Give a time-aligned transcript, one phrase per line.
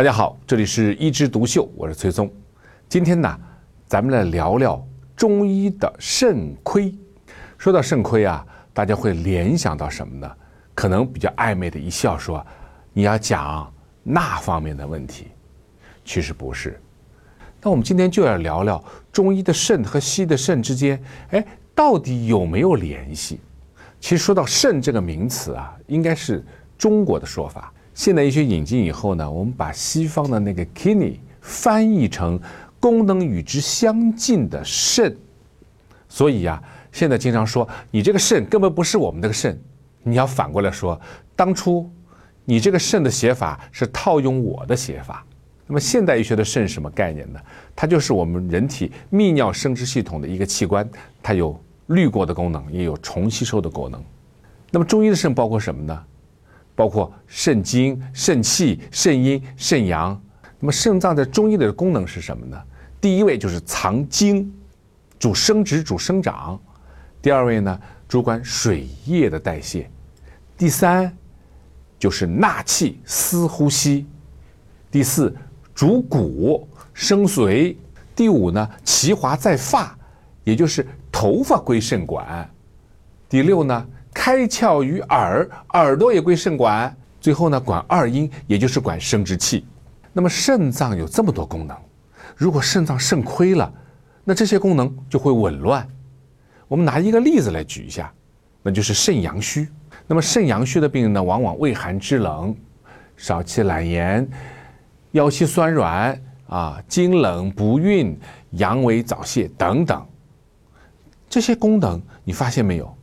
[0.00, 2.32] 大家好，这里是一枝独秀，我是崔松。
[2.88, 3.38] 今天呢，
[3.86, 4.82] 咱们来聊聊
[5.14, 6.94] 中医的肾亏。
[7.58, 8.42] 说到肾亏啊，
[8.72, 10.36] 大家会联想到什么呢？
[10.74, 12.42] 可能比较暧昧的一笑说，
[12.94, 13.70] 你要讲
[14.02, 15.26] 那方面的问题。
[16.02, 16.80] 其实不是。
[17.60, 18.82] 那我们今天就要聊聊
[19.12, 20.98] 中医的肾和西医的肾之间，
[21.32, 23.38] 哎，到底有没有联系？
[24.00, 26.42] 其实说到肾这个名词啊，应该是
[26.78, 27.70] 中国的说法。
[28.00, 32.40] 现代医学引进以后呢，我们把西方的那个 kidney 翻译成
[32.80, 35.14] 功能与之相近的肾。
[36.08, 39.60] 所以呀，现在经常说你这个肾根本不是我们这个肾，
[40.02, 40.98] 你要反过来说，
[41.36, 41.90] 当初
[42.46, 45.22] 你这个肾的写法是套用我的写法。
[45.66, 47.38] 那么现代医学的肾什么概念呢？
[47.76, 50.88] 它就是我们人体泌尿生殖系统的一个器官，
[51.22, 51.54] 它有
[51.88, 54.02] 滤过的功能，也有重吸收的功能。
[54.70, 56.04] 那么中医的肾包括什么呢？
[56.80, 60.18] 包括肾精、肾气、肾阴、肾阳。
[60.58, 62.58] 那么肾脏在中医的功能是什么呢？
[63.02, 64.50] 第一位就是藏精，
[65.18, 66.58] 主生殖、主生长；
[67.20, 67.78] 第二位呢，
[68.08, 69.82] 主管水液的代谢；
[70.56, 71.14] 第三
[71.98, 74.06] 就是纳气、司呼吸；
[74.90, 75.36] 第四。
[75.74, 77.76] 主骨生髓，
[78.16, 79.94] 第五呢，其华在发，
[80.44, 82.50] 也就是头发归肾管。
[83.28, 86.94] 第六呢，开窍于耳，耳朵也归肾管。
[87.20, 89.66] 最后呢，管二阴，也就是管生殖器。
[90.12, 91.76] 那么肾脏有这么多功能，
[92.36, 93.72] 如果肾脏肾亏了，
[94.24, 95.86] 那这些功能就会紊乱。
[96.66, 98.12] 我们拿一个例子来举一下，
[98.62, 99.68] 那就是肾阳虚。
[100.06, 102.54] 那么肾阳虚的病人呢，往往畏寒肢冷，
[103.16, 104.28] 少气懒言。
[105.12, 108.18] 腰膝酸软啊，经冷不孕，
[108.52, 110.06] 阳痿早泄等等，
[111.28, 112.96] 这些功能你发现没有？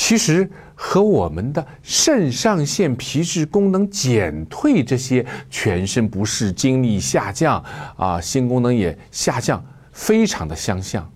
[0.00, 7.62] 其实和我们的肾上腺皮质功能减退，这些全身不适、精力下降
[7.96, 11.10] 啊，性功能也下降，非常的相像。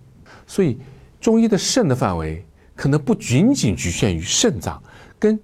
[0.48, 0.80] 所以
[1.20, 2.44] 中医的肾的范围
[2.74, 4.82] 可能不仅仅局限于肾脏，
[5.16, 5.38] 跟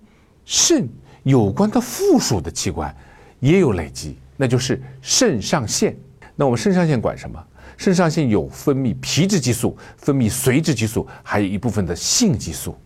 [0.45, 0.89] 肾
[1.23, 2.93] 有关的附属的器官
[3.39, 4.19] 也有累积。
[4.37, 5.97] 那就是肾上腺。
[6.35, 7.41] 那我们肾上腺管什么？
[7.77, 12.77] 肾上腺有分泌皮质激素、分泌髓质激素，还有一部分的性激素。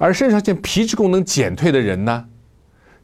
[0.00, 2.24] 而肾上腺皮质功能减退的人呢，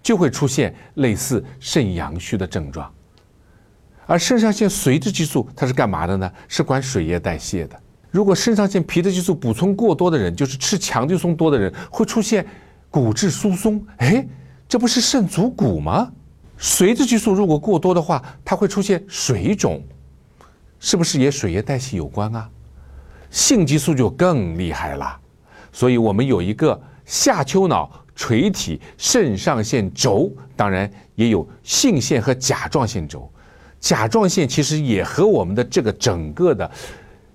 [0.02, 2.90] 就会出现类似肾阳虚的症状。
[4.06, 6.32] 而肾上腺髓质激素它是干嘛的呢？
[6.48, 7.78] 是管水液代谢的。
[8.10, 12.46] 如果肾上腺皮质激素补充过多的人，就是吃强激素多的人，会出现
[12.88, 13.86] 骨质疏松。
[13.98, 14.26] 哎，
[14.66, 16.10] 这不是肾阻骨吗？
[16.58, 19.82] 髓质激素如果过多的话，它会出现水肿，
[20.80, 22.48] 是不是也水液代谢有关啊？
[23.30, 25.20] 性激素就更厉害了，
[25.76, 33.30] 所以我们有一个下丘脑垂体肾上腺轴，当然也有性腺和甲状腺轴。
[33.78, 36.68] 甲状腺其实也和我们的这个整个的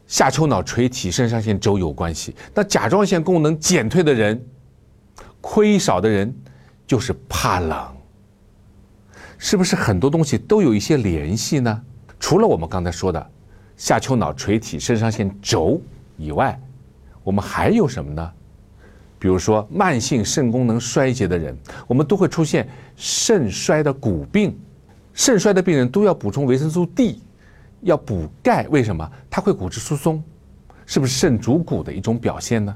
[0.08, 2.36] 下丘脑垂体肾上腺轴有关系。
[2.52, 4.44] 那甲状腺功能减退的人，
[5.40, 6.34] 亏少的人，
[6.88, 7.96] 就是怕冷。
[9.38, 11.80] 是不是很多东西都有一些联系呢？
[12.20, 13.32] 除了我们刚才说的
[13.78, 15.80] 下丘脑垂体肾上腺轴
[16.18, 16.60] 以外，
[17.24, 18.32] 我们还有什么呢？
[19.20, 21.56] 比如说慢性肾功能衰竭的人，
[21.88, 24.60] 我们都会出现肾衰的骨病。
[25.14, 27.22] 肾衰的病人都要补充维生素 D，
[27.82, 28.66] 要补钙。
[28.70, 29.08] 为什么？
[29.30, 30.24] 它会骨质疏松，
[30.86, 32.76] 是不是肾主骨的一种表现呢？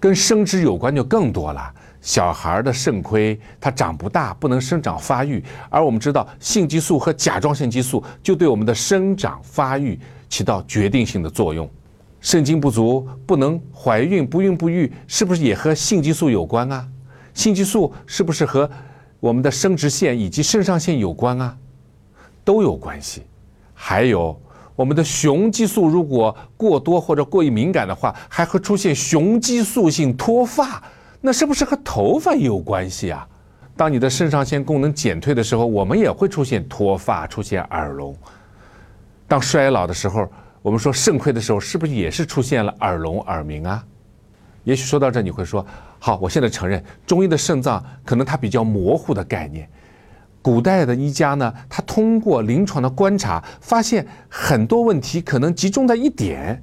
[0.00, 1.72] 跟生殖有关就更多了。
[2.00, 5.44] 小孩的肾亏，他长不大，不能生长发育。
[5.68, 11.70] 而我们知道，性激素和甲状腺激素就对我们的生长发育起到决定性的作用。
[12.20, 16.86] 肾精不足，不能怀孕，不孕不育，是不是也和性激素有关啊？
[17.32, 18.70] 性激素是不是和
[19.20, 21.56] 我们的生殖腺以及肾上腺有关啊？
[22.44, 23.22] 都有关系。
[23.72, 24.38] 还有，
[24.76, 30.82] 我们的雄激素如果过多或者过于敏感的话，还会出现雄激素性脱发。
[31.20, 33.26] 那是不是和头发也有关系啊？
[33.76, 38.14] 当你的肾上腺功能减退的时候，我们也会出现脱发、出现耳聋。
[39.26, 40.28] 当衰老的时候，
[40.62, 43.84] 我们说肾亏的时候，是不是也是出现了耳聋、耳鸣啊？
[44.64, 45.64] 也许说到这，你会说：
[45.98, 49.68] 好，我现在承认中医的肾脏可能它比较模糊的概念。
[50.42, 56.62] 古代的医家呢，他通过临床的观察，发现很多问题可能集中在一点，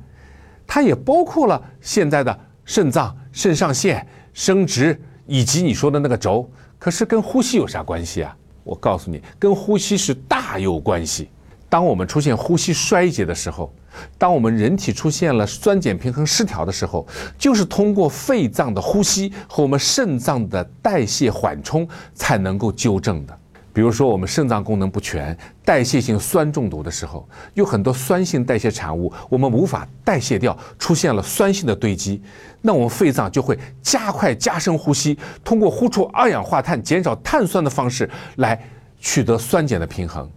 [0.66, 4.06] 它也包括了现在的肾脏、肾上腺。
[4.34, 6.48] 生殖以及你说的那个轴，
[6.78, 8.38] 可是跟呼吸有啥关系啊？
[8.64, 11.30] 我告诉你，跟呼吸是大有关系。
[11.68, 13.74] 当我们出现呼吸衰竭的时候，
[14.18, 17.08] 当我们人体出现了酸碱平衡失调的时候，
[17.38, 23.38] 就是通过肺脏的呼吸和我们肾脏的代谢缓冲才能够纠正的。
[23.74, 32.20] 比如说我们肾脏功能不全、代谢性酸中毒的时候，有很多酸性代谢产物我们无法代谢掉，出现了酸性的堆积，
[32.62, 38.60] 那我们肺脏就会加快加深呼吸，通过呼出二氧化碳、减少碳酸的方式来
[39.00, 40.28] 取得酸碱的平衡。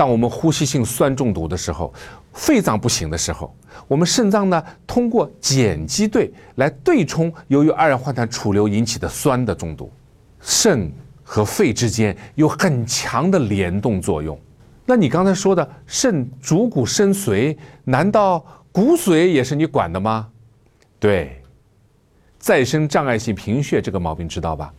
[0.00, 1.92] 当我们呼吸性酸中毒的时候，
[2.32, 3.54] 肺脏不行的时候，
[3.86, 9.92] 我们肾脏呢通过碱基对来对冲由于二氧化碳储留引起的酸的中毒，
[10.40, 10.90] 肾
[11.22, 14.40] 和肺之间有很强的联动作用。
[14.86, 17.54] 那你刚才说的肾主骨生髓，
[17.84, 18.42] 难道
[18.72, 20.28] 骨髓也是你管的吗？
[20.98, 21.42] 对，
[22.38, 24.72] 再生障碍性贫血这个毛病知道吧？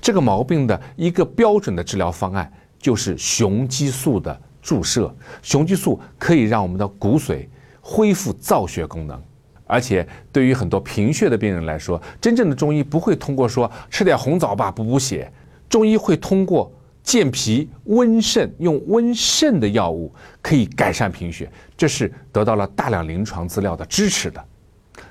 [0.00, 2.50] 这个毛病的一个标准的治疗方案。
[2.78, 7.46] 就是雄激素的注射，雄激素可以让我们的骨髓
[7.80, 9.20] 恢复造血功能，
[9.66, 15.30] 而且对于很多贫血的病人来说，真正的中医不会通过说吃点红枣吧补补血，
[15.68, 16.70] 中医会通过
[17.02, 24.44] 健脾温肾，用温肾的药物可以改善贫血，这是得到了大量临床资料的支持的。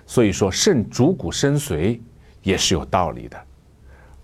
[0.05, 1.99] 所以说肾主骨生髓
[2.43, 3.37] 也是有道理的，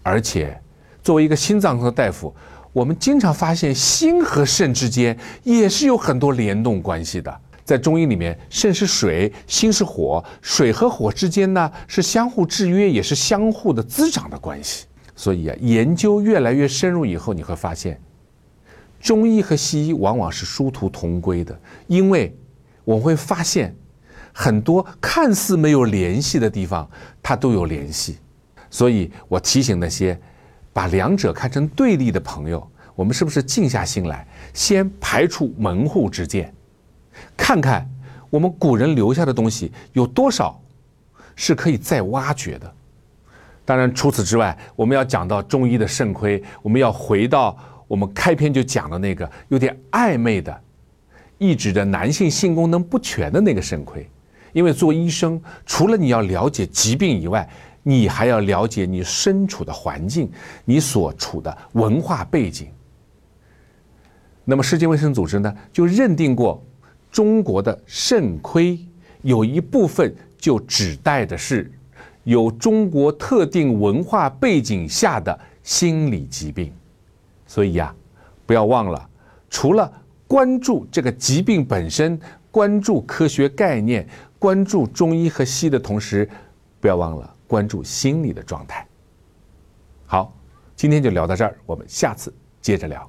[0.01, 0.57] 而且
[1.01, 2.33] 作为一个心脏科大夫。
[2.73, 7.41] 我们经常发现心和肾之间也是有很多联动关系的。
[7.63, 14.87] 在中医里面，肾是水，心是火，水和火之间呢是相互制约，也是相互的滋长的关系。
[15.15, 18.01] 所以啊，研究越来越深入以后，你会发现，
[18.99, 22.35] 中医和西医往往是殊途同归的，因为
[22.83, 23.73] 我会发现
[24.33, 26.89] 很多看似没有联系的地方，
[27.21, 28.17] 它都有联系。
[28.71, 30.19] 所以我提醒那些。
[30.73, 36.53] 把两者看成对立的朋友，我们是不是静下心来，先排除门户之见，
[37.37, 37.87] 看看
[38.29, 40.59] 我们古人留下的东西有多少
[41.35, 42.73] 是可以再挖掘的？
[43.63, 50.61] 当然，除此之外，我们要讲到中医的肾亏，我们要回到我们开篇就讲的那个有点暧昧的，
[51.37, 54.09] 意指着男性性功能不全的那个肾亏。
[54.51, 57.47] 因为做医生，除了你要了解疾病以外，
[57.83, 60.31] 你还要了解你身处的环境，
[60.63, 62.69] 你所处的文化背景。
[64.45, 66.63] 那么，世界卫生组织呢，就认定过，
[67.11, 68.79] 中国的肾亏
[69.21, 71.71] 有一部分就指代的是
[72.23, 76.73] 有中国特定文化背景下的心理疾病。
[77.45, 77.93] 所以呀，
[78.45, 79.09] 不要忘了，
[79.49, 79.91] 除了
[80.27, 82.19] 关注这个疾病本身，
[82.49, 84.07] 关注科学概念，
[84.39, 86.27] 关注中医和西医的同时，
[86.79, 87.35] 不要忘了。
[87.53, 88.83] 关注心理的状态。
[90.07, 90.35] 好，
[90.75, 93.07] 今天就聊到这儿，我们下次接着聊。